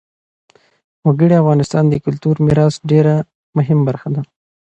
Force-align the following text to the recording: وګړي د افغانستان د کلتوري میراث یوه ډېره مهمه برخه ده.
وګړي 1.07 1.27
د 1.29 1.33
افغانستان 1.43 1.83
د 1.87 1.95
کلتوري 2.05 2.41
میراث 2.45 2.73
یوه 2.77 2.87
ډېره 2.91 3.13
مهمه 3.57 3.83
برخه 3.89 4.07
ده. 4.15 4.21